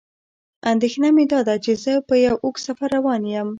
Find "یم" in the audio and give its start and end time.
3.33-3.49